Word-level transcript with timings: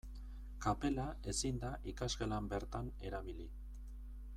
Kapela 0.63 1.05
ezin 1.33 1.61
da 1.65 1.71
ikasgelan 1.93 2.51
bertan 2.55 2.91
erabili. 3.11 3.51